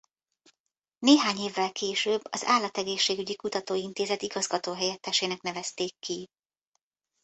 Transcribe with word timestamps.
Néhány 0.99 1.37
évvel 1.37 1.71
később 1.71 2.21
az 2.29 2.43
Állategészségügyi 2.45 3.35
Kutató 3.35 3.73
Intézet 3.73 4.21
igazgató-helyettesének 4.21 5.41
nevezték 5.41 5.95
ki. 5.99 6.29